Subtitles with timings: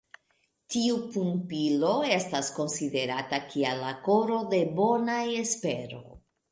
[0.75, 6.07] Tiu pumpilo estas konsiderata kiel la koro de Bona Espero.